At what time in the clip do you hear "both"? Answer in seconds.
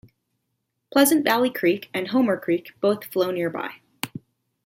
2.81-3.05